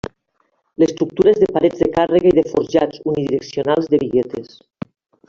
[0.83, 4.57] L'estructura és de parets de càrrega i de forjats unidireccionals de biguetes.